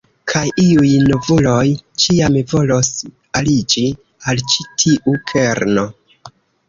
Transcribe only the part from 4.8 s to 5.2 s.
tiu